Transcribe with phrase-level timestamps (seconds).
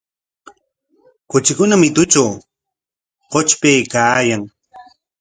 [1.29, 2.31] Kuchikuna mitutraw
[3.31, 4.43] qutrpaykaayan.